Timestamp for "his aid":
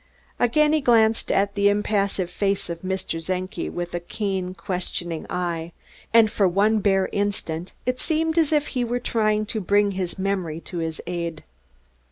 10.79-11.43